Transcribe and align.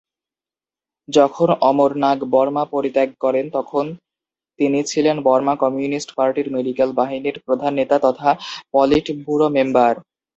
যখন 1.07 1.49
অমর 1.69 1.91
নাগ 2.03 2.19
বর্মা 2.33 2.63
পরিত্যাগ 2.73 3.09
করেন 3.23 3.45
তখন 3.57 3.85
তিনি 4.59 4.79
ছিলেন 4.91 5.17
বর্মা 5.27 5.53
কমিউনিস্ট 5.63 6.09
পার্টির 6.17 6.47
মেডিক্যাল 6.55 6.89
বাহিনীর 6.99 7.37
প্রধান 7.45 7.71
নেতা 7.79 7.97
তথা 8.05 8.29
পলিটব্যুরো 8.73 9.47
মেম্বার। 9.55 9.93